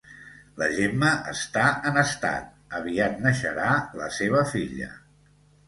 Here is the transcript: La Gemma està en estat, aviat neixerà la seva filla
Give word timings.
La 0.61 0.69
Gemma 0.77 1.11
està 1.31 1.65
en 1.91 1.99
estat, 2.03 2.49
aviat 2.79 3.23
neixerà 3.29 3.71
la 4.03 4.11
seva 4.19 4.45
filla 4.57 4.93